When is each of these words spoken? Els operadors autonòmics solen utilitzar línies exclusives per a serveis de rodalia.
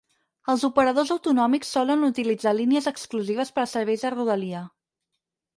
Els 0.53 0.63
operadors 0.67 1.11
autonòmics 1.15 1.75
solen 1.77 2.07
utilitzar 2.09 2.53
línies 2.61 2.89
exclusives 2.93 3.55
per 3.59 3.65
a 3.65 3.69
serveis 3.77 4.07
de 4.07 4.13
rodalia. 4.17 4.65